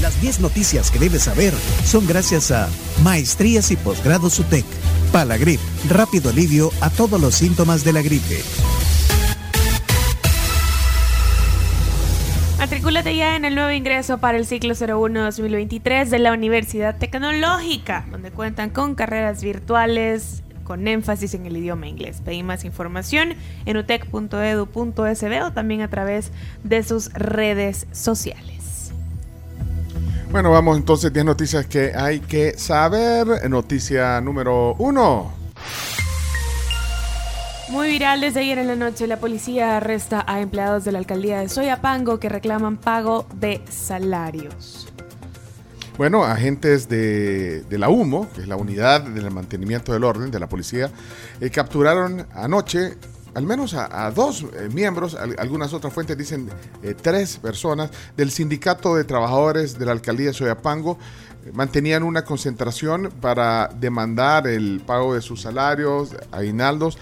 Las 0.00 0.20
10 0.22 0.40
noticias 0.40 0.90
que 0.90 0.98
debes 0.98 1.24
saber 1.24 1.52
son 1.84 2.06
gracias 2.06 2.50
a 2.50 2.68
Maestrías 3.02 3.70
y 3.70 3.76
Posgrados 3.76 4.38
UTEC. 4.38 4.64
Palagrip, 5.12 5.60
rápido 5.88 6.30
alivio 6.30 6.70
a 6.80 6.88
todos 6.90 7.20
los 7.20 7.34
síntomas 7.34 7.84
de 7.84 7.92
la 7.92 8.02
gripe. 8.02 8.40
Matricúlate 12.58 13.16
ya 13.16 13.36
en 13.36 13.44
el 13.44 13.54
nuevo 13.54 13.70
ingreso 13.70 14.18
para 14.18 14.38
el 14.38 14.46
ciclo 14.46 14.74
01-2023 14.74 16.06
de 16.08 16.18
la 16.18 16.32
Universidad 16.32 16.96
Tecnológica, 16.96 18.06
donde 18.10 18.30
cuentan 18.30 18.70
con 18.70 18.94
carreras 18.94 19.42
virtuales 19.42 20.42
con 20.70 20.86
énfasis 20.86 21.34
en 21.34 21.46
el 21.46 21.56
idioma 21.56 21.88
inglés. 21.88 22.22
Pedí 22.24 22.44
más 22.44 22.64
información 22.64 23.34
en 23.66 23.76
utec.edu.sb 23.76 25.42
o 25.44 25.50
también 25.50 25.80
a 25.80 25.90
través 25.90 26.30
de 26.62 26.84
sus 26.84 27.12
redes 27.12 27.88
sociales. 27.90 28.92
Bueno, 30.30 30.52
vamos 30.52 30.76
entonces 30.76 31.12
10 31.12 31.24
noticias 31.24 31.66
que 31.66 31.90
hay 31.92 32.20
que 32.20 32.56
saber. 32.56 33.50
Noticia 33.50 34.20
número 34.20 34.76
uno. 34.78 35.32
Muy 37.70 37.88
viral 37.88 38.20
desde 38.20 38.38
ayer 38.38 38.58
en 38.58 38.68
la 38.68 38.76
noche, 38.76 39.08
la 39.08 39.18
policía 39.18 39.76
arresta 39.76 40.24
a 40.24 40.40
empleados 40.40 40.84
de 40.84 40.92
la 40.92 41.00
alcaldía 41.00 41.40
de 41.40 41.48
Soyapango 41.48 42.20
que 42.20 42.28
reclaman 42.28 42.76
pago 42.76 43.26
de 43.34 43.60
salarios. 43.68 44.89
Bueno, 46.00 46.24
agentes 46.24 46.88
de, 46.88 47.62
la 47.72 47.90
UMO, 47.90 48.26
que 48.32 48.40
es 48.40 48.48
la 48.48 48.56
unidad 48.56 49.02
del 49.02 49.30
mantenimiento 49.30 49.92
del 49.92 50.04
orden 50.04 50.30
de 50.30 50.40
la 50.40 50.48
policía, 50.48 50.90
eh, 51.42 51.50
capturaron 51.50 52.26
anoche 52.32 52.96
al 53.34 53.44
menos 53.44 53.74
a, 53.74 54.10
dos 54.10 54.46
eh, 54.54 54.70
miembros, 54.72 55.14
algunas 55.14 55.74
otras 55.74 55.92
fuentes 55.92 56.16
dicen 56.16 56.48
eh, 56.82 56.94
tres 56.98 57.36
personas, 57.36 57.90
del 58.16 58.30
sindicato 58.30 58.96
de 58.96 59.04
trabajadores 59.04 59.78
de 59.78 59.84
la 59.84 59.92
alcaldía 59.92 60.28
de 60.28 60.32
Soyapango, 60.32 60.96
mantenían 61.52 62.02
una 62.02 62.24
concentración 62.24 63.12
para 63.20 63.68
demandar 63.68 64.46
el 64.46 64.80
pago 64.80 65.12
de 65.12 65.20
sus 65.20 65.42
salarios, 65.42 66.16
aguinaldos 66.32 66.96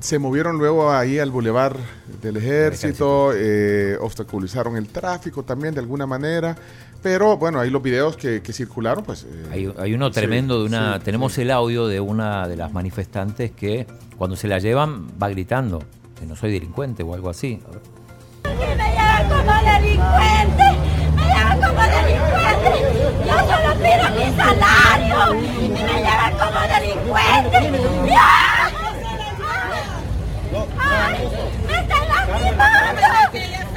se 0.00 0.18
movieron 0.18 0.58
luego 0.58 0.92
ahí 0.92 1.18
al 1.18 1.30
bulevar 1.30 1.76
del 2.20 2.36
ejército, 2.36 3.32
eh, 3.34 3.96
obstaculizaron 4.00 4.76
el 4.76 4.88
tráfico 4.88 5.42
también 5.42 5.74
de 5.74 5.80
alguna 5.80 6.06
manera. 6.06 6.56
Pero 7.02 7.36
bueno, 7.36 7.58
ahí 7.58 7.68
los 7.68 7.82
videos 7.82 8.16
que, 8.16 8.40
circularon, 8.52 9.04
pues... 9.04 9.26
Eh, 9.28 9.72
hay, 9.76 9.94
uno 9.94 10.10
tremendo 10.12 10.60
de 10.60 10.66
una... 10.66 11.00
tenemos 11.00 11.36
el 11.38 11.50
audio 11.50 11.88
de 11.88 11.98
una 11.98 12.46
de 12.46 12.56
las 12.56 12.72
manifestantes 12.72 13.50
que 13.50 13.86
cuando 14.16 14.36
se 14.36 14.46
la 14.46 14.60
llevan 14.60 15.08
va 15.20 15.28
gritando 15.28 15.82
que 16.18 16.26
no 16.26 16.36
soy 16.36 16.52
delincuente 16.52 17.02
o 17.02 17.12
algo 17.14 17.28
así. 17.28 17.60
me 18.44 18.50
llevan 18.52 19.28
como 19.28 19.52
delincuente! 19.72 20.64
¡Me 21.16 21.24
llevan 21.24 21.60
como 21.60 21.82
delincuente! 21.82 22.70
¡Yo 23.26 23.34
solo 23.50 23.74
pido 23.82 24.06
mi 24.14 24.36
salario! 24.36 25.40
¡Y 25.60 25.68
me 25.70 25.94
llevan 26.00 26.32
como 26.38 26.60
delincuente! 26.72 28.08
¡Ya! 28.08 28.51
¡Me 31.66 31.78
están 31.80 32.08
lastimando! 32.08 32.92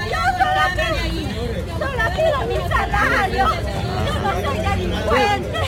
¡Yo 0.06 0.22
solo 0.38 0.64
pido, 0.76 1.32
solo 1.80 2.04
pido 2.16 2.40
mi 2.48 2.58
salario! 2.70 3.46
¡Yo 4.06 4.14
no 4.22 4.30
soy 4.44 4.58
delincuente! 4.60 5.62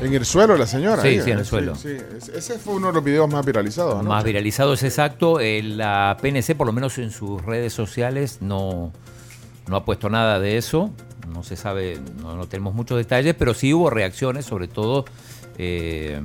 En 0.00 0.12
el 0.12 0.24
suelo 0.24 0.56
la 0.56 0.66
señora. 0.66 1.00
Sí, 1.00 1.20
sí, 1.20 1.30
en 1.30 1.38
el 1.38 1.44
suelo. 1.44 1.76
Sí, 1.76 1.96
Ese 2.34 2.58
fue 2.58 2.74
uno 2.74 2.88
de 2.88 2.94
los 2.94 3.04
videos 3.04 3.30
más 3.30 3.46
viralizados. 3.46 4.02
Más 4.02 4.24
viralizados, 4.24 4.82
exacto. 4.82 5.38
La 5.40 6.16
PNC, 6.20 6.56
por 6.56 6.66
lo 6.66 6.72
menos 6.72 6.98
en 6.98 7.12
sus 7.12 7.40
redes 7.44 7.72
sociales, 7.72 8.38
no, 8.40 8.92
no 9.68 9.76
ha 9.76 9.84
puesto 9.84 10.10
nada 10.10 10.40
de 10.40 10.56
eso. 10.56 10.90
No 11.32 11.44
se 11.44 11.54
sabe, 11.54 12.00
no, 12.20 12.36
no 12.36 12.48
tenemos 12.48 12.74
muchos 12.74 12.98
detalles, 12.98 13.36
pero 13.38 13.54
sí 13.54 13.72
hubo 13.72 13.90
reacciones, 13.90 14.44
sobre 14.44 14.66
todo 14.66 15.04
eh, 15.56 16.20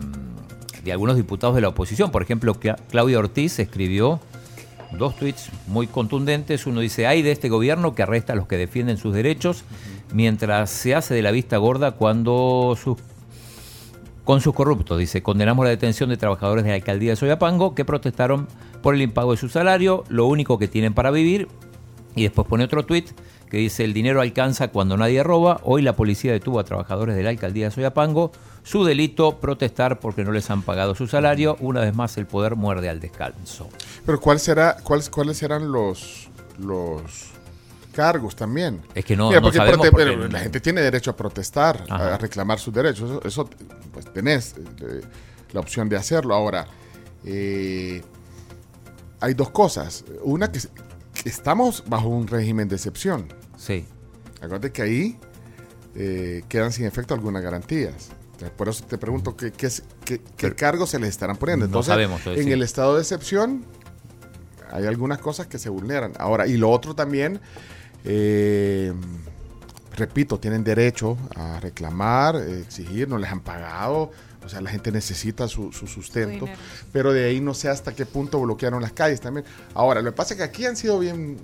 de 0.88 0.94
algunos 0.94 1.16
diputados 1.16 1.56
de 1.56 1.62
la 1.62 1.68
oposición. 1.68 2.12
Por 2.12 2.22
ejemplo, 2.22 2.56
Claudia 2.90 3.20
Ortiz 3.20 3.60
escribió 3.60 4.20
dos 4.98 5.16
tweets 5.18 5.50
muy 5.68 5.86
contundentes. 5.88 6.66
Uno 6.66 6.80
dice, 6.80 7.08
hay 7.08 7.22
de 7.22 7.32
este 7.32 7.50
gobierno 7.50 7.94
que 7.94 8.04
arresta 8.04 8.34
a 8.34 8.36
los 8.36 8.48
que 8.48 8.58
defienden 8.58 8.98
sus 8.98 9.14
derechos, 9.14 9.64
mientras 10.14 10.70
se 10.70 10.96
hace 10.96 11.14
de 11.14 11.22
la 11.22 11.32
vista 11.32 11.58
gorda 11.58 11.92
cuando 11.92 12.78
sus 12.82 12.98
con 14.24 14.42
sus 14.42 14.54
corruptos. 14.54 14.98
Dice, 14.98 15.24
condenamos 15.24 15.64
la 15.64 15.70
detención 15.70 16.10
de 16.10 16.18
trabajadores 16.18 16.64
de 16.66 16.72
la 16.72 16.76
alcaldía 16.76 17.12
de 17.12 17.16
Soyapango 17.16 17.76
que 17.76 17.86
protestaron 17.86 18.48
por 18.82 18.94
el 18.94 19.02
impago 19.02 19.32
de 19.32 19.38
su 19.38 19.48
salario, 19.48 20.04
lo 20.10 20.26
único 20.26 20.58
que 20.58 20.68
tienen 20.68 20.94
para 20.94 21.12
vivir. 21.12 21.48
Y 22.16 22.24
después 22.24 22.48
pone 22.48 22.66
otro 22.66 22.86
tuit 22.86 23.12
que 23.50 23.58
dice, 23.58 23.84
el 23.84 23.94
dinero 23.94 24.22
alcanza 24.22 24.70
cuando 24.70 24.98
nadie 24.98 25.24
roba. 25.24 25.60
Hoy 25.64 25.82
la 25.82 25.96
policía 25.96 26.32
detuvo 26.32 26.60
a 26.60 26.64
trabajadores 26.64 27.16
de 27.16 27.24
la 27.24 27.30
alcaldía 27.30 27.66
de 27.66 27.72
Soyapango 27.72 28.32
su 28.64 28.84
delito, 28.84 29.40
protestar 29.40 30.00
porque 30.00 30.26
no 30.26 30.34
les 30.34 30.50
han 30.50 30.62
pagado 30.62 30.94
su 30.94 31.08
salario. 31.08 31.56
Una 31.62 31.80
vez 31.80 31.96
más, 31.96 32.18
el 32.18 32.26
poder 32.26 32.58
muerde 32.58 32.90
al 32.90 33.00
descanso. 33.00 33.70
Pero 34.06 34.20
¿cuál 34.20 34.40
será, 34.42 34.76
cuáles, 34.84 35.10
cuáles 35.10 35.38
serán 35.38 35.72
los, 35.72 36.30
los 36.60 37.02
cargos 37.94 38.36
también? 38.36 38.82
Es 38.94 39.06
que 39.06 39.16
no, 39.16 39.32
no 39.32 39.54
sabemos 39.54 39.88
pero 39.96 40.28
la 40.28 40.40
gente 40.40 40.60
tiene 40.60 40.82
derecho 40.82 41.12
a 41.12 41.16
protestar, 41.16 41.86
a 41.90 42.18
reclamar 42.18 42.60
sus 42.60 42.74
derechos. 42.74 43.22
Eso, 43.24 43.50
pues 43.94 44.12
tenés 44.12 44.56
eh, 44.58 45.02
la 45.54 45.62
opción 45.62 45.88
de 45.88 45.96
hacerlo. 45.96 46.36
Ahora, 46.36 46.68
eh, 47.24 48.02
hay 49.22 49.34
dos 49.34 49.50
cosas. 49.52 50.04
Una 50.24 50.52
que, 50.52 50.60
estamos 51.24 51.84
bajo 51.88 52.08
un 52.10 52.28
régimen 52.28 52.68
de 52.68 52.76
excepción. 52.76 53.28
Sí. 53.58 53.86
Acuérdate 54.38 54.72
que 54.72 54.82
ahí 54.82 55.20
eh, 55.96 56.44
quedan 56.48 56.72
sin 56.72 56.86
efecto 56.86 57.14
algunas 57.14 57.44
garantías. 57.44 58.10
Por 58.56 58.70
eso 58.70 58.86
te 58.86 59.00
pregunto 59.00 59.36
qué, 59.36 59.52
qué, 59.52 60.56
cargos 60.56 60.92
se 60.92 61.00
les 61.00 61.10
estarán 61.10 61.38
poniendo. 61.38 61.66
Entonces, 61.66 61.92
sabemos, 61.92 62.22
en 62.28 62.52
el 62.52 62.62
estado 62.62 62.96
de 62.96 63.02
excepción 63.02 63.66
hay 64.72 64.86
algunas 64.86 65.18
cosas 65.18 65.48
que 65.48 65.58
se 65.58 65.70
vulneran. 65.70 66.14
Ahora, 66.20 66.46
y 66.46 66.56
lo 66.56 66.70
otro 66.70 66.94
también, 66.94 67.40
eh, 68.06 68.94
repito, 69.96 70.40
tienen 70.40 70.64
derecho 70.64 71.18
a 71.36 71.60
reclamar, 71.60 72.36
exigir, 72.36 73.10
no 73.10 73.18
les 73.18 73.32
han 73.32 73.40
pagado. 73.42 74.12
O 74.46 74.50
sea, 74.50 74.62
la 74.62 74.70
gente 74.70 74.92
necesita 74.92 75.48
su, 75.48 75.72
sustento, 75.74 76.46
pero 76.94 77.12
de 77.12 77.26
ahí 77.26 77.42
no 77.42 77.54
sé 77.54 77.68
hasta 77.70 77.94
qué 77.94 78.06
punto 78.06 78.40
bloquearon 78.40 78.82
las 78.82 78.94
calles 78.94 79.20
también. 79.20 79.46
Ahora, 79.74 80.02
lo 80.02 80.12
que 80.12 80.16
pasa 80.16 80.34
es 80.34 80.38
que 80.38 80.44
aquí 80.44 80.66
han 80.66 80.78
sido 80.78 81.00
bien 81.00 81.38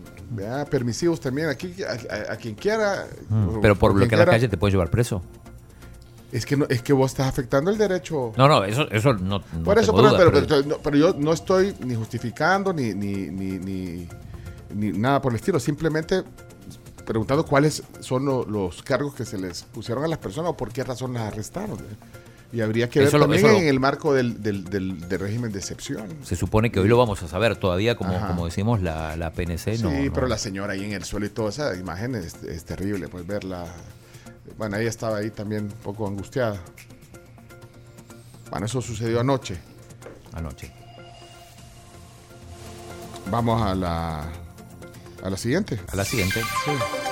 permisivos 0.70 1.20
también. 1.20 1.50
Aquí, 1.50 1.76
a, 1.84 2.36
quien 2.38 2.56
quiera. 2.56 3.08
Mm, 3.30 3.60
pero 3.62 3.76
por 3.76 3.94
bloquear 3.94 4.20
las 4.20 4.30
calles 4.30 4.50
te 4.50 4.58
puede 4.58 4.72
llevar 4.72 4.90
preso. 4.90 5.22
Es 6.34 6.48
que, 6.48 6.58
no, 6.58 6.66
es 6.68 6.82
que 6.82 6.94
vos 6.94 7.12
estás 7.12 7.28
afectando 7.28 7.70
el 7.70 7.78
derecho. 7.78 8.34
No, 8.36 8.48
no, 8.48 8.64
eso, 8.64 8.90
eso 8.90 9.14
no. 9.14 9.42
Por 9.42 9.78
eso, 9.78 9.94
pero, 10.82 10.98
yo 10.98 11.14
no 11.14 11.32
estoy 11.32 11.76
ni 11.86 11.94
justificando 11.94 12.74
ni, 12.74 12.94
ni, 12.96 13.30
ni, 13.30 14.08
ni, 14.74 14.92
nada 14.94 15.22
por 15.22 15.32
el 15.32 15.36
estilo. 15.36 15.60
Simplemente 15.60 16.24
preguntando 17.06 17.46
cuáles 17.46 17.84
son 18.00 18.26
los 18.26 18.82
cargos 18.82 19.14
que 19.14 19.26
se 19.26 19.38
les 19.38 19.62
pusieron 19.62 20.06
a 20.06 20.08
las 20.08 20.18
personas 20.18 20.52
o 20.52 20.58
por 20.58 20.72
qué 20.74 20.84
razón 20.84 21.14
las 21.14 21.24
arrestaron. 21.24 21.78
Y 22.54 22.62
habría 22.62 22.88
que 22.88 23.00
ver 23.00 23.10
también 23.10 23.46
en 23.48 23.68
el 23.68 23.80
marco 23.80 24.14
del, 24.14 24.42
del, 24.42 24.66
del, 24.66 25.20
régimen 25.20 25.52
de 25.52 25.58
excepción. 25.58 26.08
Se 26.22 26.36
supone 26.36 26.72
que 26.72 26.80
hoy 26.80 26.88
lo 26.88 26.98
vamos 26.98 27.24
a 27.24 27.28
saber 27.28 27.56
todavía, 27.56 27.96
como, 27.96 28.20
como 28.28 28.46
decimos, 28.46 28.82
la, 28.82 29.16
la 29.16 29.32
PNC. 29.32 29.78
Sí, 29.78 30.12
pero 30.14 30.28
la 30.28 30.38
señora 30.38 30.74
ahí 30.74 30.86
en 30.86 30.94
el 30.94 31.04
suelo 31.04 31.26
y 31.26 31.30
toda 31.30 31.50
esa 31.50 31.76
imagen 31.76 32.14
es, 32.14 32.36
es 32.44 32.64
terrible, 32.64 33.08
pues 33.08 33.26
verla 33.26 33.66
bueno, 34.58 34.78
ella 34.78 34.90
estaba 34.90 35.18
ahí 35.18 35.32
también 35.32 35.66
un 35.66 35.72
poco 35.72 36.08
angustiada. 36.08 36.60
Bueno, 38.50 38.66
eso 38.66 38.82
sucedió 38.82 39.20
anoche. 39.20 39.58
Anoche. 40.34 40.72
Vamos 43.32 43.62
a 43.62 43.74
la, 43.74 44.30
a 45.24 45.30
la 45.30 45.38
siguiente. 45.38 45.80
A 45.92 45.96
la 45.96 46.06
siguiente. 46.06 46.42
Sí. 46.66 47.03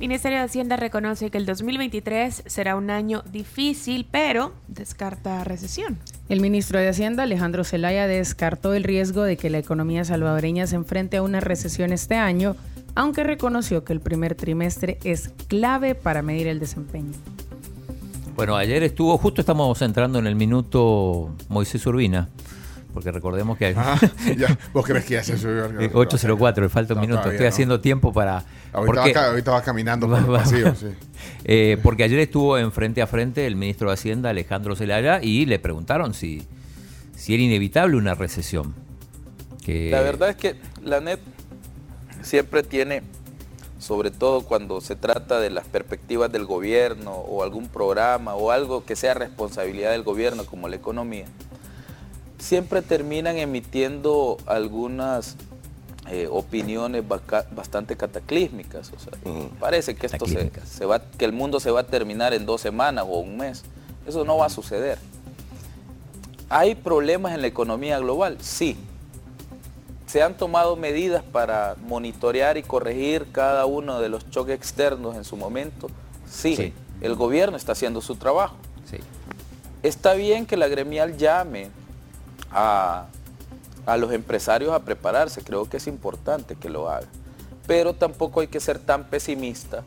Ministerio 0.00 0.38
de 0.38 0.44
Hacienda 0.44 0.76
reconoce 0.76 1.30
que 1.30 1.38
el 1.38 1.46
2023 1.46 2.44
será 2.46 2.74
un 2.74 2.90
año 2.90 3.22
difícil, 3.30 4.06
pero 4.10 4.52
descarta 4.66 5.44
recesión. 5.44 5.98
El 6.28 6.40
ministro 6.40 6.78
de 6.78 6.88
Hacienda, 6.88 7.24
Alejandro 7.24 7.64
Zelaya, 7.64 8.06
descartó 8.06 8.74
el 8.74 8.82
riesgo 8.82 9.22
de 9.22 9.36
que 9.36 9.50
la 9.50 9.58
economía 9.58 10.04
salvadoreña 10.04 10.66
se 10.66 10.76
enfrente 10.76 11.18
a 11.18 11.22
una 11.22 11.40
recesión 11.40 11.92
este 11.92 12.16
año 12.16 12.56
aunque 12.94 13.24
reconoció 13.24 13.84
que 13.84 13.92
el 13.92 14.00
primer 14.00 14.34
trimestre 14.34 14.98
es 15.04 15.30
clave 15.48 15.94
para 15.94 16.22
medir 16.22 16.46
el 16.48 16.58
desempeño. 16.58 17.12
Bueno, 18.34 18.56
ayer 18.56 18.82
estuvo, 18.82 19.16
justo 19.18 19.40
estamos 19.40 19.80
entrando 19.82 20.18
en 20.18 20.26
el 20.26 20.34
minuto 20.34 21.30
Moisés 21.48 21.84
Urbina, 21.86 22.28
porque 22.92 23.12
recordemos 23.12 23.56
que... 23.56 23.74
Ah, 23.76 23.98
¿Vos 24.72 24.84
crees 24.86 25.04
que 25.04 25.14
ya 25.14 25.24
se 25.24 25.38
subió? 25.38 25.68
8.04, 25.70 26.60
le 26.62 26.68
falta 26.68 26.94
un 26.94 27.00
minuto, 27.00 27.30
estoy 27.30 27.46
haciendo 27.46 27.80
tiempo 27.80 28.12
para... 28.12 28.44
Ahorita, 28.72 29.52
va, 29.52 29.62
caminando 29.62 30.08
por 30.08 30.18
el 30.18 30.26
pasillo, 30.26 30.74
sí. 30.74 30.88
Eh, 31.44 31.78
porque 31.82 32.04
ayer 32.04 32.18
estuvo 32.20 32.56
en 32.58 32.72
frente 32.72 33.02
a 33.02 33.06
frente 33.06 33.46
el 33.46 33.56
ministro 33.56 33.88
de 33.88 33.94
Hacienda, 33.94 34.30
Alejandro 34.30 34.76
Zelaya, 34.76 35.20
y 35.22 35.46
le 35.46 35.58
preguntaron 35.58 36.14
si, 36.14 36.46
si 37.16 37.34
era 37.34 37.42
inevitable 37.42 37.96
una 37.96 38.14
recesión. 38.14 38.74
La 39.66 40.00
verdad 40.00 40.30
es 40.30 40.36
que 40.36 40.56
la 40.82 41.00
NET 41.00 41.20
siempre 42.22 42.64
tiene 42.64 43.02
sobre 43.80 44.10
todo 44.10 44.42
cuando 44.42 44.80
se 44.82 44.94
trata 44.94 45.40
de 45.40 45.48
las 45.48 45.66
perspectivas 45.66 46.30
del 46.30 46.44
gobierno 46.44 47.12
o 47.12 47.42
algún 47.42 47.68
programa 47.68 48.34
o 48.34 48.50
algo 48.50 48.84
que 48.84 48.94
sea 48.94 49.14
responsabilidad 49.14 49.92
del 49.92 50.02
gobierno 50.02 50.44
como 50.44 50.68
la 50.68 50.76
economía, 50.76 51.24
siempre 52.40 52.82
terminan 52.82 53.36
emitiendo 53.36 54.38
algunas 54.46 55.36
eh, 56.10 56.28
opiniones 56.30 57.04
bastante 57.06 57.96
cataclísmicas. 57.96 58.90
Parece 59.60 59.94
que, 59.94 60.06
esto 60.06 60.26
se, 60.26 60.84
va, 60.84 61.00
que 61.00 61.24
el 61.24 61.32
mundo 61.32 61.60
se 61.60 61.70
va 61.70 61.80
a 61.80 61.86
terminar 61.86 62.34
en 62.34 62.46
dos 62.46 62.60
semanas 62.60 63.04
o 63.08 63.20
un 63.20 63.36
mes. 63.36 63.62
Eso 64.06 64.24
no 64.24 64.38
va 64.38 64.46
a 64.46 64.50
suceder. 64.50 64.98
¿Hay 66.48 66.74
problemas 66.74 67.34
en 67.34 67.42
la 67.42 67.46
economía 67.46 67.98
global? 68.00 68.38
Sí, 68.40 68.76
¿Se 70.10 70.24
han 70.24 70.36
tomado 70.36 70.74
medidas 70.74 71.22
para 71.22 71.76
monitorear 71.86 72.56
y 72.56 72.64
corregir 72.64 73.28
cada 73.30 73.64
uno 73.66 74.00
de 74.00 74.08
los 74.08 74.28
choques 74.28 74.56
externos 74.56 75.14
en 75.14 75.22
su 75.22 75.36
momento? 75.36 75.88
Sí, 76.28 76.74
el 77.00 77.14
gobierno 77.14 77.56
está 77.56 77.72
haciendo 77.72 78.00
su 78.00 78.16
trabajo. 78.16 78.56
Sí. 78.90 78.96
Está 79.84 80.14
bien 80.14 80.46
que 80.46 80.56
la 80.56 80.66
gremial 80.66 81.16
llame 81.16 81.68
a, 82.50 83.06
a 83.86 83.96
los 83.96 84.12
empresarios 84.12 84.72
a 84.72 84.80
prepararse, 84.80 85.42
creo 85.42 85.68
que 85.68 85.78
es 85.78 85.86
importante 85.86 86.56
que 86.56 86.68
lo 86.68 86.90
haga. 86.90 87.06
Pero 87.66 87.94
tampoco 87.94 88.40
hay 88.40 88.48
que 88.48 88.60
ser 88.60 88.78
tan 88.78 89.04
pesimista 89.04 89.84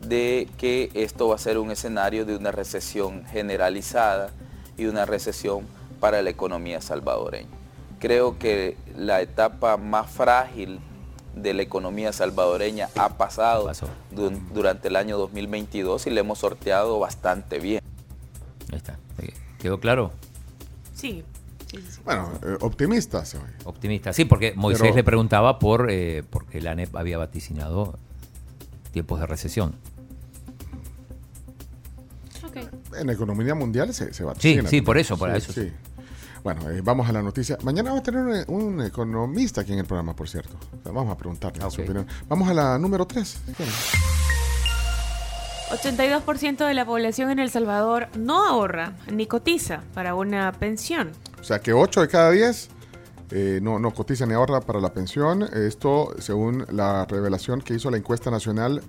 de 0.00 0.48
que 0.58 0.90
esto 0.94 1.28
va 1.28 1.36
a 1.36 1.38
ser 1.38 1.58
un 1.58 1.70
escenario 1.70 2.24
de 2.24 2.36
una 2.36 2.52
recesión 2.52 3.24
generalizada 3.26 4.30
y 4.76 4.86
una 4.86 5.06
recesión 5.06 5.66
para 6.00 6.20
la 6.22 6.30
economía 6.30 6.80
salvadoreña 6.80 7.64
creo 8.04 8.38
que 8.38 8.76
la 8.98 9.22
etapa 9.22 9.78
más 9.78 10.10
frágil 10.10 10.78
de 11.34 11.54
la 11.54 11.62
economía 11.62 12.12
salvadoreña 12.12 12.90
ha 12.96 13.16
pasado 13.16 13.72
durante 14.52 14.88
el 14.88 14.96
año 14.96 15.16
2022 15.16 16.06
y 16.06 16.10
le 16.10 16.20
hemos 16.20 16.38
sorteado 16.38 16.98
bastante 16.98 17.58
bien. 17.60 17.82
Ahí 18.70 18.76
está. 18.76 18.98
¿Quedó 19.58 19.80
claro? 19.80 20.12
Sí. 20.94 21.24
Bueno, 22.04 22.30
eh, 22.42 22.56
optimista 22.60 23.24
se 23.24 23.38
Optimista, 23.64 24.12
sí, 24.12 24.24
porque 24.24 24.52
Moisés 24.54 24.94
le 24.94 25.04
preguntaba 25.04 25.58
por 25.58 25.90
eh, 25.90 26.22
porque 26.28 26.60
la 26.60 26.72
ANEP 26.72 26.94
había 26.96 27.18
vaticinado 27.18 27.98
tiempos 28.92 29.20
de 29.20 29.26
recesión. 29.26 29.74
En 32.96 33.08
la 33.08 33.12
economía 33.12 33.54
mundial 33.56 33.92
se, 33.92 34.14
se 34.14 34.22
vaticina. 34.22 34.62
Sí, 34.62 34.68
sí, 34.68 34.80
por 34.80 34.96
eso, 34.96 35.18
por 35.18 35.34
eso. 35.34 35.52
Sí. 35.52 35.72
Bueno, 36.44 36.70
eh, 36.70 36.82
vamos 36.82 37.08
a 37.08 37.12
la 37.12 37.22
noticia. 37.22 37.56
Mañana 37.62 37.88
vamos 37.88 38.00
a 38.00 38.04
tener 38.04 38.44
un, 38.48 38.82
economista 38.82 39.62
aquí 39.62 39.72
en 39.72 39.78
el 39.78 39.86
programa, 39.86 40.14
por 40.14 40.28
cierto. 40.28 40.56
Vamos 40.84 41.10
a 41.10 41.16
preguntarle 41.16 41.68
su 41.70 41.80
opinión. 41.80 42.06
Vamos 42.28 42.48
a 42.50 42.54
la 42.54 42.78
número 42.78 43.06
3. 43.06 43.38
82% 45.70 46.66
de 46.66 46.74
la 46.74 46.84
población 46.84 47.30
en 47.30 47.38
El 47.38 47.50
Salvador 47.50 48.08
no 48.18 48.46
ahorra 48.46 48.92
ni 49.10 49.26
cotiza 49.26 49.80
para 49.94 50.14
una 50.14 50.52
pensión. 50.52 51.12
O 51.44 51.46
sea 51.46 51.60
que 51.60 51.74
8 51.74 52.00
de 52.00 52.08
cada 52.08 52.30
10 52.30 52.68
eh, 53.32 53.58
no, 53.62 53.78
no 53.78 53.92
cotiza 53.92 54.24
ni 54.24 54.32
ahorra 54.32 54.62
para 54.62 54.80
la 54.80 54.94
pensión. 54.94 55.42
Esto 55.42 56.14
según 56.18 56.64
la 56.70 57.04
revelación 57.04 57.60
que 57.60 57.74
hizo 57.74 57.90
la 57.90 57.98
encuesta 57.98 58.30
nacional 58.30 58.80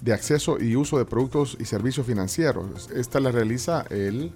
de 0.00 0.12
acceso 0.12 0.60
y 0.60 0.76
uso 0.76 0.96
de 0.96 1.06
productos 1.06 1.56
y 1.58 1.64
servicios 1.64 2.06
financieros. 2.06 2.88
Esta 2.94 3.18
la 3.18 3.32
realiza 3.32 3.84
el, 3.90 4.32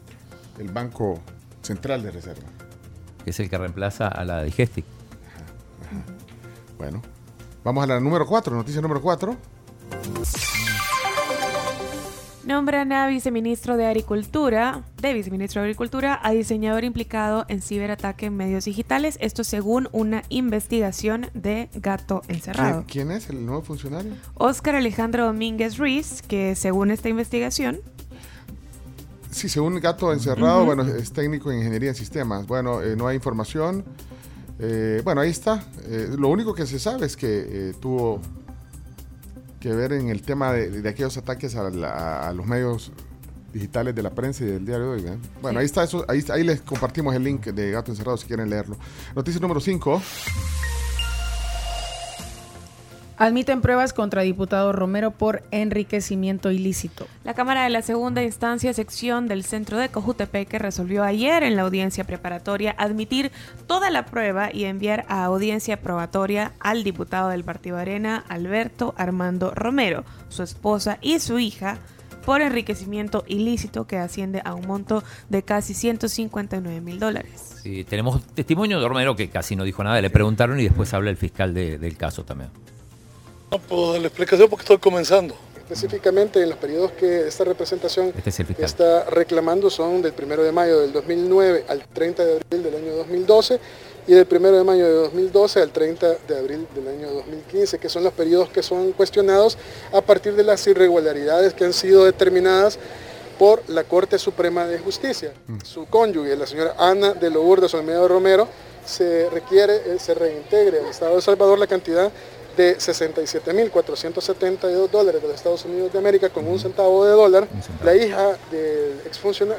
el 0.59 0.73
Banco 0.73 1.21
Central 1.63 2.03
de 2.03 2.11
Reserva. 2.11 2.49
Es 3.25 3.39
el 3.39 3.49
que 3.49 3.59
reemplaza 3.59 4.09
a 4.09 4.25
la 4.25 4.43
Digestic. 4.43 4.85
Bueno, 6.79 7.01
vamos 7.63 7.85
a 7.85 7.87
la 7.87 8.01
número 8.01 8.27
4, 8.27 8.57
noticia 8.57 8.81
número 8.81 9.01
4. 9.01 9.37
Nombran 12.51 12.91
a 12.91 13.07
viceministro 13.07 13.77
de 13.77 13.87
Agricultura, 13.87 14.83
de 15.01 15.15
viceministro 15.15 15.63
de 15.63 15.67
Agricultura, 15.67 16.19
a 16.21 16.33
diseñador 16.33 16.83
implicado 16.83 17.45
en 17.47 17.63
ciberataque 17.63 18.27
en 18.27 18.37
medios 18.37 18.65
digitales. 18.65 19.19
Esto 19.21 19.45
según 19.45 19.89
una 19.93 20.25
investigación 20.31 21.31
de 21.33 21.69
Gato 21.75 22.23
Encerrado. 22.27 22.85
¿Quién, 22.89 23.13
es 23.13 23.31
el 23.31 23.47
nuevo 23.47 23.63
funcionario? 23.63 24.15
Oscar 24.35 24.75
Alejandro 24.75 25.27
Domínguez 25.27 25.79
Ruiz, 25.79 26.23
que 26.23 26.57
según 26.57 26.91
esta 26.91 27.09
investigación 27.09 27.79
Sí, 29.31 29.49
según 29.49 29.79
Gato 29.79 30.13
Encerrado, 30.13 30.65
bueno, 30.65 30.83
es 30.83 31.13
técnico 31.13 31.53
en 31.53 31.59
ingeniería 31.59 31.91
en 31.91 31.95
sistemas. 31.95 32.49
Bueno, 32.49 32.83
eh, 32.83 32.97
no 32.97 33.07
hay 33.07 33.15
información. 33.15 33.85
Eh, 34.59 35.03
bueno, 35.05 35.21
ahí 35.21 35.31
está. 35.31 35.63
Eh, 35.85 36.09
lo 36.19 36.27
único 36.27 36.53
que 36.53 36.67
se 36.67 36.81
sabe 36.81 37.07
es 37.07 37.17
que 37.17 37.75
tuvo 37.81 38.21
que 39.61 39.73
ver 39.73 39.93
en 39.93 40.09
el 40.09 40.23
tema 40.23 40.53
de, 40.53 40.89
aquellos 40.89 41.17
ataques 41.17 41.55
a, 41.55 42.33
los 42.33 42.47
medios 42.47 42.91
digitales 43.53 43.95
de 43.95 44.03
la 44.03 44.11
prensa 44.11 44.43
y 44.45 44.47
del 44.47 44.65
diario 44.65 44.93
de 44.93 45.11
hoy. 45.11 45.19
Bueno, 45.43 45.61
ahí 45.61 45.67
está 45.67 45.85
eso, 45.85 46.05
ahí, 46.09 46.25
ahí 46.31 46.43
les 46.43 46.63
compartimos 46.63 47.15
el 47.15 47.23
link 47.23 47.47
de 47.47 47.71
Gato 47.71 47.93
Encerrado 47.93 48.17
si 48.17 48.27
quieren 48.27 48.49
leerlo. 48.49 48.77
Noticia 49.15 49.41
número 49.41 49.61
5. 49.61 50.03
Admiten 53.21 53.61
pruebas 53.61 53.93
contra 53.93 54.23
diputado 54.23 54.73
Romero 54.73 55.11
por 55.11 55.43
enriquecimiento 55.51 56.51
ilícito. 56.51 57.07
La 57.23 57.35
Cámara 57.35 57.65
de 57.65 57.69
la 57.69 57.83
Segunda 57.83 58.23
Instancia, 58.23 58.73
sección 58.73 59.29
del 59.29 59.45
Centro 59.45 59.77
de 59.77 59.91
Cojutepeque, 59.91 60.59
resolvió 60.59 61.05
ayer 61.05 61.43
en 61.43 61.55
la 61.55 61.61
audiencia 61.61 62.05
preparatoria 62.05 62.75
admitir 62.79 63.31
toda 63.67 63.91
la 63.91 64.07
prueba 64.07 64.49
y 64.51 64.65
enviar 64.65 65.05
a 65.09 65.23
audiencia 65.23 65.83
probatoria 65.83 66.53
al 66.61 66.83
diputado 66.83 67.29
del 67.29 67.45
Partido 67.45 67.77
Arena, 67.77 68.25
Alberto 68.27 68.95
Armando 68.97 69.51
Romero, 69.55 70.07
su 70.31 70.43
esposa 70.43 70.97
y 71.03 71.19
su 71.19 71.39
hija, 71.39 71.77
por 72.25 72.41
enriquecimiento 72.41 73.25
ilícito 73.27 73.87
que 73.87 73.99
asciende 73.99 74.41
a 74.47 74.55
un 74.55 74.67
monto 74.67 75.05
de 75.29 75.43
casi 75.43 75.75
159 75.75 76.81
mil 76.81 76.99
dólares. 76.99 77.59
Sí, 77.63 77.85
tenemos 77.85 78.25
testimonio 78.29 78.81
de 78.81 78.89
Romero 78.89 79.15
que 79.15 79.29
casi 79.29 79.57
no 79.57 79.65
dijo 79.65 79.85
nada, 79.85 80.01
le 80.01 80.09
preguntaron 80.09 80.59
y 80.59 80.65
después 80.65 80.95
habla 80.95 81.11
el 81.11 81.19
fiscal 81.19 81.53
del 81.53 81.97
caso 81.99 82.25
también. 82.25 82.49
No 83.51 83.59
puedo 83.59 83.93
dar 83.93 84.01
la 84.01 84.07
explicación 84.07 84.49
porque 84.49 84.63
estoy 84.63 84.79
comenzando. 84.79 85.35
Específicamente 85.57 86.43
en 86.43 86.49
los 86.51 86.59
periodos 86.59 86.93
que 86.93 87.27
esta 87.27 87.45
representación 87.45 88.13
este 88.25 88.65
está 88.65 89.05
reclamando 89.05 89.71
son 89.71 90.03
del 90.03 90.13
1 90.21 90.43
de 90.43 90.53
mayo 90.53 90.81
del 90.81 90.93
2009 90.93 91.65
al 91.69 91.85
30 91.85 92.25
de 92.25 92.33
abril 92.33 92.63
del 92.63 92.75
año 92.75 92.97
2012 92.97 93.61
y 94.07 94.15
del 94.15 94.27
1 94.29 94.53
de 94.53 94.65
mayo 94.65 94.85
de 94.85 94.93
2012 94.95 95.63
al 95.63 95.71
30 95.71 96.17
de 96.27 96.39
abril 96.39 96.67
del 96.75 96.89
año 96.89 97.11
2015, 97.13 97.79
que 97.79 97.89
son 97.89 98.03
los 98.03 98.13
periodos 98.13 98.49
que 98.51 98.63
son 98.63 98.93
cuestionados 98.93 99.59
a 99.93 100.01
partir 100.01 100.35
de 100.35 100.43
las 100.43 100.67
irregularidades 100.67 101.55
que 101.55 101.65
han 101.65 101.73
sido 101.73 102.05
determinadas 102.05 102.79
por 103.39 103.63
la 103.69 103.85
Corte 103.85 104.19
Suprema 104.19 104.67
de 104.67 104.79
Justicia. 104.79 105.33
Mm. 105.47 105.59
Su 105.65 105.87
cónyuge, 105.87 106.37
la 106.37 106.47
señora 106.47 106.75
Ana 106.79 107.15
de 107.15 107.31
Lourdes 107.31 107.73
Olmedo 107.75 108.07
Romero, 108.07 108.49
se 108.85 109.31
requiere, 109.31 109.77
eh, 109.77 109.99
se 109.99 110.15
reintegre 110.15 110.81
al 110.81 110.87
Estado 110.87 111.17
de 111.17 111.23
Salvador 111.23 111.59
la 111.59 111.67
cantidad 111.67 112.11
de 112.57 112.79
67.472 112.79 114.89
dólares 114.89 115.23
de 115.23 115.29
los 115.29 115.37
Estados 115.37 115.65
Unidos 115.65 115.93
de 115.93 115.99
América 115.99 116.29
con 116.29 116.47
un 116.47 116.59
centavo 116.59 117.05
de 117.05 117.13
dólar, 117.13 117.47
la 117.85 117.95
hija 117.95 118.37
del, 118.51 119.01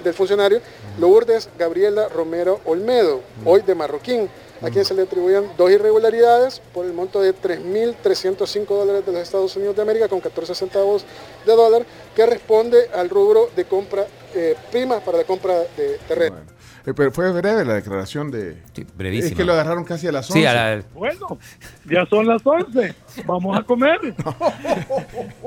del 0.03 0.13
funcionario 0.13 0.61
Lourdes 0.99 1.47
Gabriela 1.57 2.09
Romero 2.09 2.59
Olmedo, 2.65 3.21
hoy 3.45 3.61
de 3.61 3.75
Marroquín, 3.75 4.29
a 4.61 4.69
quien 4.69 4.85
se 4.85 4.93
le 4.93 5.03
atribuyen 5.03 5.49
dos 5.57 5.71
irregularidades 5.71 6.61
por 6.73 6.85
el 6.85 6.93
monto 6.93 7.21
de 7.21 7.33
3.305 7.33 8.65
dólares 8.67 9.05
de 9.05 9.11
los 9.11 9.21
Estados 9.21 9.55
Unidos 9.55 9.75
de 9.75 9.81
América 9.81 10.07
con 10.07 10.21
14 10.21 10.53
centavos 10.53 11.03
de 11.45 11.55
dólar, 11.55 11.85
que 12.15 12.25
responde 12.25 12.89
al 12.93 13.09
rubro 13.09 13.49
de 13.55 13.65
compra 13.65 14.05
eh, 14.35 14.55
prima 14.71 14.99
para 14.99 15.19
la 15.19 15.23
compra 15.23 15.63
de 15.75 15.97
terreno. 16.07 16.37
Eh, 16.85 16.93
pero 16.95 17.11
fue 17.11 17.31
breve 17.31 17.63
la 17.63 17.75
declaración 17.75 18.31
de... 18.31 18.57
Sí, 18.73 18.85
brevísima. 18.97 19.29
Es 19.29 19.35
que 19.35 19.43
lo 19.43 19.53
agarraron 19.53 19.83
casi 19.83 20.07
a 20.07 20.11
las 20.11 20.29
11. 20.31 20.81
Sí, 20.81 20.87
Bueno, 20.93 21.37
ya 21.85 22.05
son 22.07 22.27
las 22.27 22.41
11. 22.43 22.95
Vamos 23.25 23.59
a 23.59 23.63
comer. 23.63 23.99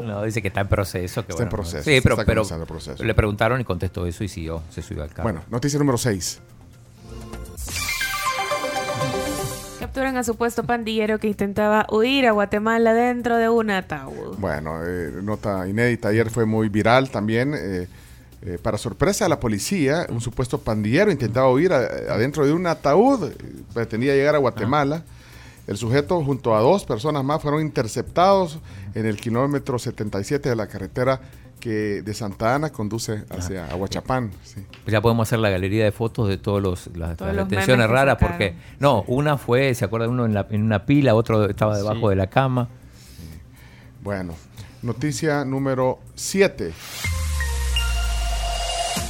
no, 0.02 0.22
dice 0.24 0.40
que 0.42 0.48
está 0.48 0.60
en 0.60 0.68
proceso. 0.68 1.26
Que 1.26 1.32
está 1.32 1.42
en 1.42 1.48
proceso. 1.48 1.82
Sí, 1.82 2.00
pero, 2.02 2.16
pero 2.24 2.44
le 3.00 3.14
preguntaron 3.14 3.60
y 3.60 3.64
contestó 3.64 4.06
eso 4.06 4.22
y 4.22 4.28
siguió, 4.28 4.62
se 4.70 4.82
subió 4.82 5.02
al 5.02 5.10
carro. 5.10 5.24
Bueno, 5.24 5.42
noticia 5.50 5.78
número 5.78 5.98
6. 5.98 6.40
Capturan 9.80 10.16
a 10.16 10.24
supuesto 10.24 10.64
pandillero 10.64 11.18
que 11.18 11.28
intentaba 11.28 11.86
huir 11.90 12.26
a 12.26 12.32
Guatemala 12.32 12.94
dentro 12.94 13.36
de 13.36 13.48
un 13.48 13.70
ataúd. 13.70 14.36
Bueno, 14.38 14.80
eh, 14.84 15.12
nota 15.22 15.68
inédita. 15.68 16.08
Ayer 16.08 16.30
fue 16.30 16.46
muy 16.46 16.68
viral 16.68 17.10
también. 17.10 17.54
Eh, 17.54 17.86
eh, 18.46 18.58
para 18.60 18.76
sorpresa 18.76 19.24
de 19.24 19.30
la 19.30 19.40
policía, 19.40 20.06
un 20.10 20.20
supuesto 20.20 20.58
pandillero 20.58 21.10
intentaba 21.10 21.50
huir 21.50 21.72
adentro 21.72 22.44
de 22.44 22.52
un 22.52 22.66
ataúd, 22.66 23.32
pretendía 23.72 24.14
llegar 24.14 24.34
a 24.34 24.38
Guatemala. 24.38 25.02
El 25.66 25.78
sujeto 25.78 26.22
junto 26.22 26.54
a 26.54 26.60
dos 26.60 26.84
personas 26.84 27.24
más 27.24 27.40
fueron 27.40 27.62
interceptados 27.62 28.58
en 28.94 29.06
el 29.06 29.16
kilómetro 29.16 29.78
77 29.78 30.50
de 30.50 30.56
la 30.56 30.66
carretera 30.66 31.22
que 31.58 32.02
de 32.02 32.12
Santa 32.12 32.54
Ana 32.54 32.68
conduce 32.68 33.24
hacia 33.30 33.64
Aguachapán. 33.68 34.30
Pues 34.82 34.92
ya 34.92 35.00
podemos 35.00 35.26
hacer 35.26 35.38
la 35.38 35.48
galería 35.48 35.84
de 35.84 35.92
fotos 35.92 36.28
de 36.28 36.36
todos 36.36 36.60
los, 36.60 36.90
las, 36.94 37.16
detenciones 37.16 37.88
raras, 37.88 38.18
porque 38.20 38.54
no, 38.78 39.04
una 39.06 39.38
fue, 39.38 39.74
se 39.74 39.86
acuerda 39.86 40.06
uno 40.06 40.26
en, 40.26 40.62
una 40.62 40.84
pila, 40.84 41.14
otro 41.14 41.48
estaba 41.48 41.78
debajo 41.78 42.10
de 42.10 42.16
la 42.16 42.26
cama. 42.26 42.68
Bueno, 44.02 44.34
noticia 44.82 45.46
número 45.46 46.00
7. 46.14 46.74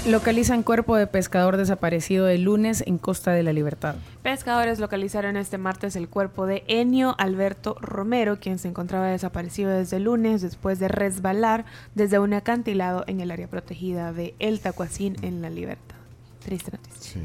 Localizan 0.06 0.62
cuerpo 0.62 0.96
de 0.96 1.06
pescador 1.06 1.56
desaparecido 1.56 2.28
el 2.28 2.42
lunes 2.42 2.84
en 2.86 2.98
Costa 2.98 3.30
de 3.30 3.42
la 3.42 3.54
Libertad. 3.54 3.94
Pescadores 4.22 4.78
localizaron 4.78 5.38
este 5.38 5.56
martes 5.56 5.96
el 5.96 6.10
cuerpo 6.10 6.44
de 6.44 6.62
Enio 6.66 7.14
Alberto 7.16 7.78
Romero, 7.80 8.38
quien 8.38 8.58
se 8.58 8.68
encontraba 8.68 9.06
desaparecido 9.06 9.70
desde 9.70 9.96
el 9.96 10.04
lunes 10.04 10.42
después 10.42 10.78
de 10.78 10.88
resbalar 10.88 11.64
desde 11.94 12.18
un 12.18 12.34
acantilado 12.34 13.04
en 13.06 13.22
el 13.22 13.30
área 13.30 13.48
protegida 13.48 14.12
de 14.12 14.34
El 14.40 14.60
Tacuacín 14.60 15.16
en 15.22 15.40
la 15.40 15.48
Libertad. 15.48 15.96
Triste 16.44 16.72
noticia. 16.72 17.22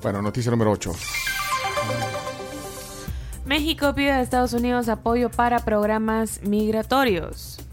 Bueno, 0.00 0.22
noticia 0.22 0.50
número 0.50 0.70
8. 0.70 0.90
México 3.44 3.94
pide 3.94 4.10
a 4.10 4.22
Estados 4.22 4.54
Unidos 4.54 4.88
apoyo 4.88 5.28
para 5.28 5.58
programas 5.58 6.40
migratorios. 6.44 7.63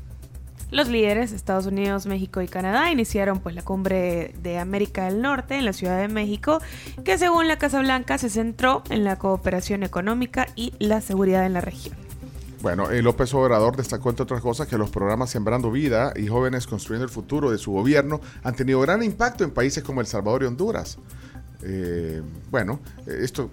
Los 0.72 0.88
líderes, 0.88 1.34
Estados 1.34 1.66
Unidos, 1.66 2.06
México 2.06 2.42
y 2.42 2.48
Canadá, 2.48 2.90
iniciaron 2.92 3.40
pues 3.40 3.54
la 3.56 3.62
cumbre 3.62 4.34
de 4.42 4.58
América 4.58 5.06
del 5.06 5.22
Norte 5.22 5.56
en 5.56 5.66
la 5.66 5.74
Ciudad 5.74 6.00
de 6.00 6.08
México, 6.08 6.62
que 7.04 7.18
según 7.18 7.50
la 7.50 7.58
Casa 7.58 7.82
Blanca 7.82 8.18
se 8.18 8.30
centró 8.30 8.82
en 8.90 9.04
la 9.04 9.18
cooperación 9.18 9.84
económica 9.84 10.48
y 10.56 10.74
la 10.80 11.01
seguridad 11.01 11.46
en 11.46 11.54
la 11.54 11.62
región. 11.62 11.98
Bueno, 12.62 12.90
el 12.90 13.04
López 13.04 13.34
Obrador 13.34 13.75
destacó, 13.75 14.12
entre 14.12 14.24
otras 14.24 14.40
cosas, 14.40 14.68
que 14.68 14.78
los 14.78 14.90
programas 14.92 15.32
Sembrando 15.32 15.72
Vida 15.72 16.13
y 16.16 16.28
Jóvenes 16.28 16.68
Construyendo 16.68 17.04
el 17.04 17.12
Futuro 17.12 17.51
de 17.51 17.58
su 17.58 17.72
gobierno 17.72 18.22
han 18.44 18.56
tenido 18.56 18.80
gran 18.80 19.04
impacto 19.04 19.44
en 19.44 19.51
países 19.51 19.84
como 19.84 20.00
El 20.00 20.08
Salvador 20.08 20.44
y 20.44 20.46
Honduras. 20.46 21.00
Eh, 21.63 22.22
bueno, 22.50 22.80
esto 23.08 23.50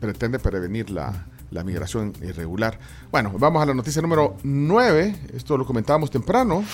pretende 0.00 0.38
prevenir 0.38 0.88
la, 0.88 1.26
la 1.50 1.64
migración 1.64 2.12
irregular. 2.22 2.78
Bueno, 3.10 3.32
vamos 3.36 3.62
a 3.62 3.66
la 3.66 3.74
noticia 3.74 4.02
número 4.02 4.36
9. 4.42 5.16
Esto 5.34 5.56
lo 5.56 5.66
comentábamos 5.66 6.10
temprano. 6.10 6.64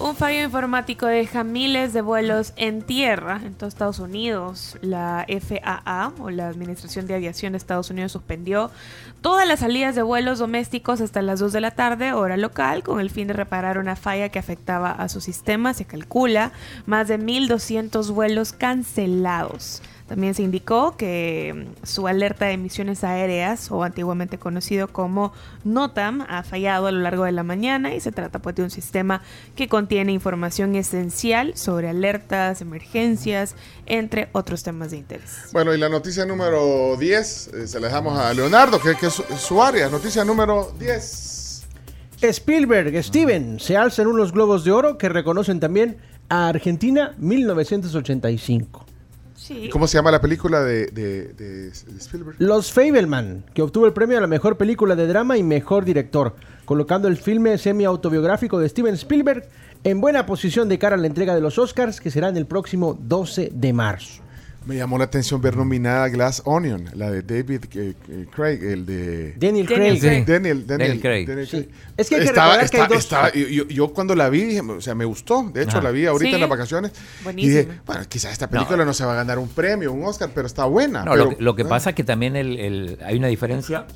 Un 0.00 0.16
fallo 0.16 0.42
informático 0.42 1.04
deja 1.04 1.44
miles 1.44 1.92
de 1.92 2.00
vuelos 2.00 2.54
en 2.56 2.80
tierra 2.80 3.38
en 3.44 3.52
todos 3.52 3.74
Estados 3.74 3.98
Unidos. 3.98 4.78
La 4.80 5.26
FAA 5.28 6.14
o 6.20 6.30
la 6.30 6.48
Administración 6.48 7.06
de 7.06 7.14
Aviación 7.14 7.52
de 7.52 7.58
Estados 7.58 7.90
Unidos 7.90 8.12
suspendió 8.12 8.70
todas 9.20 9.46
las 9.46 9.60
salidas 9.60 9.94
de 9.94 10.00
vuelos 10.00 10.38
domésticos 10.38 11.02
hasta 11.02 11.20
las 11.20 11.38
2 11.38 11.52
de 11.52 11.60
la 11.60 11.72
tarde, 11.72 12.14
hora 12.14 12.38
local, 12.38 12.82
con 12.82 12.98
el 12.98 13.10
fin 13.10 13.26
de 13.26 13.34
reparar 13.34 13.76
una 13.76 13.94
falla 13.94 14.30
que 14.30 14.38
afectaba 14.38 14.90
a 14.90 15.10
su 15.10 15.20
sistema. 15.20 15.74
Se 15.74 15.84
calcula 15.84 16.52
más 16.86 17.06
de 17.08 17.18
1.200 17.18 18.10
vuelos 18.10 18.54
cancelados. 18.54 19.82
También 20.10 20.34
se 20.34 20.42
indicó 20.42 20.96
que 20.96 21.54
mm, 21.54 21.86
su 21.86 22.08
alerta 22.08 22.46
de 22.46 22.54
emisiones 22.54 23.04
aéreas, 23.04 23.70
o 23.70 23.84
antiguamente 23.84 24.38
conocido 24.38 24.88
como 24.88 25.32
NOTAM, 25.62 26.26
ha 26.28 26.42
fallado 26.42 26.88
a 26.88 26.90
lo 26.90 26.98
largo 26.98 27.26
de 27.26 27.30
la 27.30 27.44
mañana 27.44 27.94
y 27.94 28.00
se 28.00 28.10
trata 28.10 28.40
pues, 28.40 28.56
de 28.56 28.64
un 28.64 28.70
sistema 28.70 29.22
que 29.54 29.68
contiene 29.68 30.10
información 30.10 30.74
esencial 30.74 31.56
sobre 31.56 31.88
alertas, 31.88 32.60
emergencias, 32.60 33.54
entre 33.86 34.30
otros 34.32 34.64
temas 34.64 34.90
de 34.90 34.96
interés. 34.96 35.50
Bueno, 35.52 35.72
y 35.72 35.78
la 35.78 35.88
noticia 35.88 36.26
número 36.26 36.96
10, 36.98 37.46
eh, 37.46 37.68
se 37.68 37.78
la 37.78 37.86
dejamos 37.86 38.18
a 38.18 38.34
Leonardo, 38.34 38.80
que, 38.80 39.06
es 39.06 39.22
su, 39.38 39.62
área. 39.62 39.88
Noticia 39.88 40.24
número 40.24 40.72
10. 40.76 41.66
Spielberg, 42.20 43.00
Steven, 43.04 43.60
se 43.60 43.76
alzan 43.76 44.08
unos 44.08 44.32
globos 44.32 44.64
de 44.64 44.72
oro 44.72 44.98
que 44.98 45.08
reconocen 45.08 45.60
también 45.60 45.98
a 46.28 46.48
Argentina 46.48 47.14
1985. 47.16 48.89
¿Cómo 49.70 49.86
se 49.86 49.98
llama 49.98 50.10
la 50.10 50.20
película 50.20 50.62
de, 50.62 51.70
Spielberg? 51.98 52.36
Los 52.38 52.72
Fableman, 52.72 53.44
que 53.54 53.62
obtuvo 53.62 53.86
el 53.86 53.92
premio 53.92 54.18
a 54.18 54.20
la 54.20 54.26
mejor 54.26 54.56
película 54.56 54.94
de 54.96 55.06
drama 55.06 55.36
y 55.36 55.42
mejor 55.42 55.84
director, 55.84 56.36
colocando 56.64 57.08
el 57.08 57.16
filme 57.16 57.58
semi-autobiográfico 57.58 58.58
de 58.58 58.68
Steven 58.68 58.94
Spielberg 58.94 59.48
en 59.82 60.00
buena 60.00 60.26
posición 60.26 60.68
de 60.68 60.78
cara 60.78 60.96
a 60.96 60.98
la 60.98 61.06
entrega 61.06 61.34
de 61.34 61.40
los 61.40 61.58
Oscars, 61.58 62.00
que 62.00 62.10
será 62.10 62.28
en 62.28 62.36
el 62.36 62.46
próximo 62.46 62.98
12 63.00 63.50
de 63.52 63.72
marzo. 63.72 64.22
Me 64.66 64.76
llamó 64.76 64.98
la 64.98 65.04
atención 65.04 65.40
ver 65.40 65.56
nominada 65.56 66.08
Glass 66.08 66.42
Onion, 66.44 66.90
la 66.94 67.10
de 67.10 67.22
David 67.22 67.64
eh, 67.74 67.94
eh, 68.08 68.26
Craig, 68.30 68.62
el 68.62 68.84
de... 68.84 69.32
Daniel 69.32 69.66
Craig. 69.66 70.26
Daniel, 70.26 70.66
Daniel, 70.66 71.00
Craig. 71.00 71.28
Es 71.96 72.08
que 72.08 72.16
hay 72.16 72.20
que 72.20 72.26
estaba, 72.26 72.58
que 72.68 72.80
hay 72.80 72.88
dos... 72.88 73.08
yo, 73.68 73.92
cuando 73.94 74.14
la 74.14 74.28
vi, 74.28 74.58
o 74.58 74.80
sea, 74.82 74.94
me 74.94 75.06
gustó. 75.06 75.50
De 75.52 75.62
hecho, 75.62 75.80
la 75.80 75.90
vi 75.90 76.04
ahorita 76.04 76.34
en 76.34 76.40
las 76.40 76.50
vacaciones. 76.50 76.92
Buenísimo. 77.24 77.52
Y 77.52 77.56
dije, 77.56 77.80
bueno, 77.86 78.02
quizás 78.08 78.32
esta 78.32 78.48
película 78.50 78.84
no. 78.84 78.92
se 78.92 79.04
va 79.04 79.12
a 79.12 79.16
ganar 79.16 79.38
un 79.38 79.48
premio, 79.48 79.92
un 79.92 80.04
Oscar, 80.04 80.30
pero 80.34 80.46
está 80.46 80.66
buena. 80.66 81.04
No, 81.04 81.16
lo, 81.16 81.56
que 81.56 81.64
pasa 81.64 81.90
es 81.90 81.96
que 81.96 82.04
también 82.04 82.36
el, 82.36 82.98
hay 83.02 83.16
una 83.16 83.28
diferencia, 83.28 83.86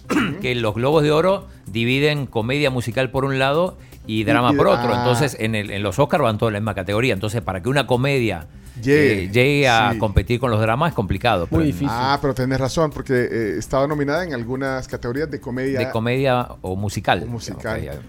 que 0.41 0.55
los 0.55 0.75
Globos 0.75 1.03
de 1.03 1.11
Oro 1.11 1.47
dividen 1.67 2.27
comedia 2.27 2.71
musical 2.71 3.11
por 3.11 3.25
un 3.25 3.39
lado 3.39 3.77
y 4.07 4.25
drama 4.25 4.53
por 4.53 4.69
otro. 4.69 4.95
Entonces, 4.95 5.37
en, 5.39 5.55
el, 5.55 5.71
en 5.71 5.83
los 5.83 5.99
Oscars 5.99 6.23
van 6.23 6.39
todos 6.39 6.51
en 6.51 6.55
la 6.55 6.61
misma 6.61 6.75
categoría. 6.75 7.15
Entonces, 7.15 7.43
para 7.43 7.63
que 7.63 7.69
una 7.69 7.87
comedia 7.87 8.47
llegue, 8.81 9.69
a 9.69 9.95
competir 9.99 10.41
con 10.41 10.51
los 10.51 10.61
dramas 10.61 10.91
es 10.91 10.95
complicado. 10.95 11.47
Muy 11.51 11.65
difícil. 11.65 11.89
Ah, 11.91 12.19
pero 12.21 12.35
tenés 12.35 12.61
razón, 12.61 12.91
porque 12.91 13.15
eh, 13.15 13.59
estaba 13.59 13.87
nominada 13.87 14.25
en 14.25 14.35
algunas 14.35 14.89
categorías 14.89 15.31
de 15.31 15.41
comedia. 15.41 15.79
De 15.79 15.91
comedia 15.91 16.49
o 16.61 16.77
musical. 16.77 17.25
musical. 17.27 18.01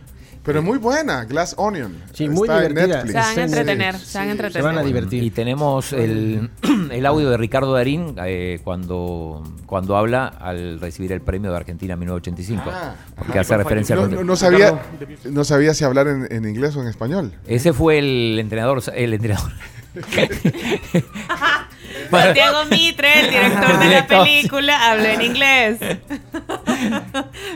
Pero 0.46 0.60
es 0.60 0.66
muy 0.66 0.78
buena, 0.78 1.26
Glass 1.26 1.56
Onion. 1.58 2.04
Sí, 2.14 2.30
muy 2.30 2.48
divertida. 2.48 3.06
Se 3.06 3.14
van 3.14 3.40
a 3.40 3.44
entretener, 3.44 3.98
se 3.98 4.20
van 4.20 4.28
a 4.28 4.32
entretener. 4.32 4.64
van 4.64 4.78
a 4.78 4.84
divertir. 4.84 5.24
Y 5.24 5.32
tenemos 5.32 5.92
el, 5.92 6.52
el 6.92 7.06
audio 7.06 7.32
de 7.32 7.38
Ricardo 7.38 7.74
Darín 7.74 8.16
eh, 8.24 8.60
cuando, 8.64 9.44
cuando 9.66 9.98
habla 9.98 10.28
al 10.28 10.80
recibir 10.80 11.12
el 11.12 11.22
premio 11.22 11.52
de 11.52 11.58
Argentina 11.58 11.96
1985. 11.96 12.64
Ah, 12.68 12.96
porque 13.18 13.40
hace 13.40 13.58
referencia 13.58 13.96
no, 13.96 14.08
no, 14.08 14.36
sabía, 14.36 14.84
no 15.24 15.44
sabía 15.44 15.74
si 15.74 15.84
hablar 15.84 16.08
en, 16.08 16.32
en, 16.32 16.48
inglés 16.48 16.76
o 16.76 16.82
en 16.82 16.90
español. 16.90 17.34
Ese 17.48 17.74
fue 17.74 17.98
el 17.98 18.38
entrenador, 18.40 18.84
el 18.94 19.14
entrenador. 19.14 19.52
Santiago 22.12 22.66
Mitre, 22.66 23.22
el 23.22 23.30
director 23.30 23.80
de 23.80 23.90
la 23.90 24.06
película, 24.08 24.92
habla 24.92 25.14
en 25.14 25.22
inglés. 25.22 25.78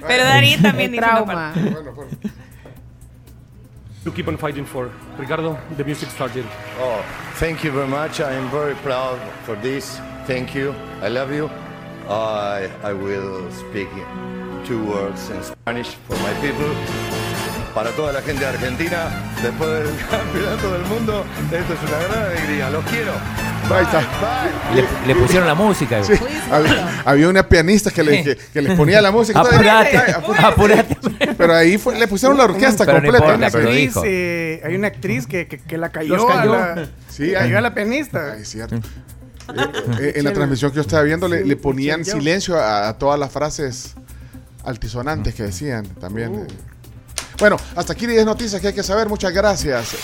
Pero 0.08 0.24
Darín 0.24 0.62
también 0.62 0.92
dice 0.92 1.04
trauma. 1.04 1.52
Bueno, 1.56 1.92
bueno. 1.94 2.12
You 4.10 4.16
keep 4.16 4.28
on 4.28 4.38
fighting 4.38 4.66
for. 4.66 4.92
Ricardo, 5.20 5.56
the 5.78 5.84
music 5.84 6.10
started. 6.10 6.44
Oh, 6.80 7.06
thank 7.36 7.64
you 7.64 7.70
very 7.72 7.88
much. 7.88 8.20
I 8.20 8.32
am 8.34 8.50
very 8.50 8.74
proud 8.82 9.20
for 9.46 9.56
this. 9.58 10.00
Thank 10.26 10.56
you. 10.56 10.74
I 11.00 11.10
love 11.10 11.32
you. 11.32 11.48
I, 12.10 12.72
I 12.82 12.92
will 12.92 13.52
speak 13.52 13.88
two 14.66 14.84
words 14.84 15.30
in 15.30 15.44
Spanish 15.44 15.94
for 16.08 16.18
my 16.26 16.34
people. 16.42 16.74
Para 17.76 17.92
toda 17.92 18.14
la 18.14 18.22
gente 18.22 18.40
de 18.40 18.48
Argentina, 18.48 19.12
después 19.44 19.70
del 19.70 19.96
campeonato 20.10 20.74
del 20.74 20.86
mundo, 20.86 21.24
esto 21.52 21.74
es 21.74 21.84
una 21.88 22.00
gran 22.08 22.26
alegría. 22.32 22.72
Los 22.72 22.84
quiero. 22.86 23.49
Ahí 23.72 23.84
está. 23.84 24.02
Le, 25.06 25.16
pusieron 25.16 25.48
la 25.48 25.56
música. 25.56 26.02
había, 27.06 27.30
una 27.30 27.48
pianista 27.48 27.92
que, 27.92 28.04
le, 28.04 28.38
que, 28.54 28.62
les 28.62 28.76
ponía 28.78 29.02
la 29.02 29.12
música. 29.12 29.40
Apurate, 29.40 29.98
apurate. 30.44 30.98
Pero 31.38 31.54
ahí 31.54 31.78
fue, 31.78 31.98
le 31.98 32.08
pusieron 32.08 32.38
la 32.38 32.46
orquesta 32.46 32.86
completa. 32.86 33.34
hay 33.34 34.76
una 34.76 34.88
actriz 34.88 35.28
que, 35.28 35.48
que, 35.48 35.78
la 35.78 35.90
cayó, 35.90 36.26
cayó. 36.26 36.54
A 36.54 36.76
la, 36.76 36.90
sí, 37.10 37.32
cayó 37.34 37.58
a 37.58 37.62
la 37.62 37.74
pianista. 37.74 38.38
es 38.38 38.50
cierto. 38.50 38.76
Eh, 38.76 38.82
eh, 40.00 40.14
en 40.16 40.24
la 40.24 40.34
transmisión 40.34 40.72
que 40.72 40.76
yo 40.76 40.82
estaba 40.82 41.04
viendo 41.04 41.28
le, 41.28 41.56
ponían 41.56 42.06
silencio 42.06 42.58
a, 42.60 42.98
todas 42.98 43.20
las 43.20 43.32
frases 43.32 43.96
altisonantes 44.64 45.34
que 45.36 45.44
decían 45.44 45.86
también. 46.00 46.32
Uh. 46.32 46.48
Bueno, 47.40 47.56
hasta 47.76 47.94
aquí 47.94 48.06
10 48.06 48.26
noticias 48.26 48.62
que 48.62 48.68
hay 48.68 48.74
que 48.74 48.84
saber. 48.84 49.08
Muchas 49.08 49.32
gracias. 49.32 49.96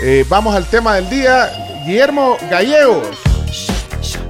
Eh, 0.00 0.24
vamos 0.28 0.54
al 0.54 0.66
tema 0.66 0.94
del 0.94 1.10
día. 1.10 1.50
Guillermo 1.84 2.36
Gallegos. 2.48 3.08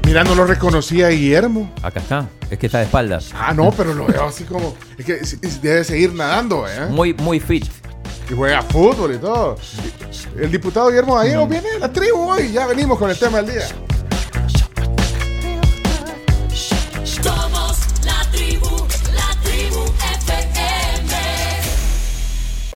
Mira, 0.07 0.25
no 0.25 0.35
lo 0.35 0.47
reconocía 0.47 1.09
Guillermo. 1.09 1.71
Acá 1.83 2.01
está. 2.01 2.29
Es 2.51 2.59
que 2.59 2.67
está 2.67 2.79
de 2.79 2.85
espaldas. 2.85 3.31
Ah, 3.35 3.53
no, 3.55 3.71
pero 3.71 3.93
lo 3.93 4.07
veo 4.07 4.25
así 4.27 4.45
como. 4.45 4.75
Es 4.97 5.05
que 5.05 5.21
debe 5.61 5.85
seguir 5.85 6.15
nadando, 6.15 6.67
¿eh? 6.67 6.87
Muy, 6.91 7.13
muy 7.15 7.39
fit. 7.39 7.67
Y 8.31 8.35
juega 8.35 8.63
fútbol 8.63 9.15
y 9.15 9.19
todo. 9.19 9.57
El 10.39 10.51
diputado 10.51 10.89
Guillermo 10.89 11.17
Gallegos 11.17 11.49
viene 11.49 11.69
de 11.71 11.79
la 11.79 11.93
tribu 11.93 12.31
hoy. 12.31 12.51
Ya 12.53 12.67
venimos 12.67 12.99
con 12.99 13.11
el 13.11 13.19
tema 13.19 13.43
del 13.43 13.53
día. 13.53 13.67